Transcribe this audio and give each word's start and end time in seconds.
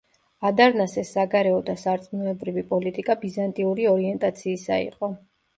ადარნასეს 0.49 1.11
საგარეო 1.17 1.59
და 1.67 1.75
სარწმუნოებრივი 1.83 2.65
პოლიტიკა 2.73 3.19
ბიზანტიური 3.27 3.89
ორიენტაციისა 3.95 4.83
იყო. 4.91 5.13